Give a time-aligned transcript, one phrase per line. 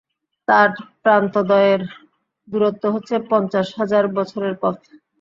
[0.47, 0.69] তাঁর
[1.03, 1.81] প্রান্তদ্বয়ের
[2.47, 4.77] দূরত্ব হচ্ছে পঞ্চাশ হাজার বছরের পথ।